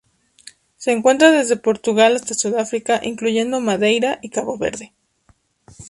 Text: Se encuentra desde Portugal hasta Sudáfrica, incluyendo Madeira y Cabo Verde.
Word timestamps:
Se 0.77 0.91
encuentra 0.91 1.29
desde 1.31 1.57
Portugal 1.57 2.15
hasta 2.15 2.33
Sudáfrica, 2.33 3.01
incluyendo 3.03 3.59
Madeira 3.61 4.17
y 4.23 4.29
Cabo 4.31 4.57
Verde. 4.57 4.93